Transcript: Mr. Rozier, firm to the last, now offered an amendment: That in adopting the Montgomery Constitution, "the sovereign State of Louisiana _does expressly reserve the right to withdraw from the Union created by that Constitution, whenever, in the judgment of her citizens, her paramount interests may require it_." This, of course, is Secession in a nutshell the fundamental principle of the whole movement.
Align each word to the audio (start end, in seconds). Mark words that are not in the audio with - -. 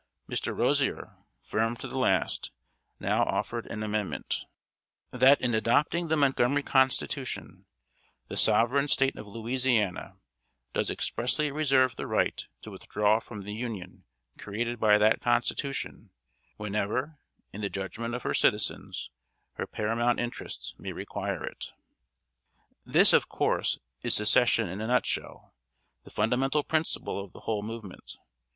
Mr. 0.27 0.57
Rozier, 0.57 1.15
firm 1.43 1.77
to 1.77 1.87
the 1.87 1.99
last, 1.99 2.49
now 2.99 3.21
offered 3.23 3.67
an 3.67 3.83
amendment: 3.83 4.45
That 5.11 5.39
in 5.39 5.53
adopting 5.53 6.07
the 6.07 6.15
Montgomery 6.17 6.63
Constitution, 6.63 7.65
"the 8.27 8.35
sovereign 8.35 8.87
State 8.87 9.15
of 9.15 9.27
Louisiana 9.27 10.15
_does 10.73 10.89
expressly 10.89 11.51
reserve 11.51 11.97
the 11.97 12.07
right 12.07 12.43
to 12.63 12.71
withdraw 12.71 13.19
from 13.19 13.43
the 13.43 13.53
Union 13.53 14.03
created 14.39 14.79
by 14.79 14.97
that 14.97 15.21
Constitution, 15.21 16.09
whenever, 16.57 17.19
in 17.53 17.61
the 17.61 17.69
judgment 17.69 18.15
of 18.15 18.23
her 18.23 18.33
citizens, 18.33 19.11
her 19.53 19.67
paramount 19.67 20.19
interests 20.19 20.73
may 20.79 20.91
require 20.91 21.41
it_." 21.41 21.73
This, 22.83 23.13
of 23.13 23.29
course, 23.29 23.77
is 24.01 24.15
Secession 24.15 24.67
in 24.67 24.81
a 24.81 24.87
nutshell 24.87 25.53
the 26.05 26.09
fundamental 26.09 26.63
principle 26.63 27.23
of 27.23 27.33
the 27.33 27.41
whole 27.41 27.61
movement. 27.61 28.17